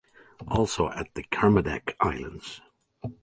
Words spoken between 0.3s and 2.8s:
Also at the Kermadec Islands.